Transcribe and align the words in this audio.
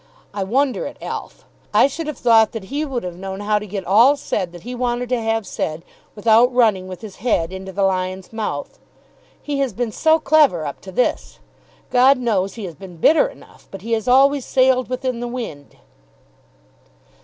I 0.33 0.43
wonder 0.43 0.87
at 0.87 0.97
Alf. 0.99 1.45
I 1.75 1.85
should 1.85 2.07
have 2.07 2.17
thought 2.17 2.53
that 2.53 2.63
he 2.73 2.83
would 2.83 3.03
have 3.03 3.17
known 3.19 3.41
how 3.41 3.59
to 3.59 3.67
get 3.67 3.85
all 3.85 4.15
said 4.15 4.51
that 4.51 4.63
he 4.63 4.73
wanted 4.73 5.09
to 5.09 5.21
have 5.21 5.45
said 5.45 5.85
without 6.15 6.51
running 6.51 6.87
with 6.87 7.01
his 7.01 7.17
head 7.17 7.53
into 7.53 7.71
the 7.71 7.83
lion's 7.83 8.33
mouth. 8.33 8.79
He 9.39 9.59
has 9.59 9.73
been 9.73 9.91
so 9.91 10.17
clever 10.17 10.65
up 10.65 10.81
to 10.81 10.91
this! 10.91 11.37
God 11.91 12.17
knows 12.17 12.55
he 12.55 12.65
has 12.65 12.73
been 12.73 12.97
bitter 12.97 13.27
enough, 13.27 13.67
but 13.69 13.83
he 13.83 13.91
has 13.91 14.07
always 14.07 14.43
sailed 14.43 14.89
within 14.89 15.19
the 15.19 15.27
wind." 15.27 15.75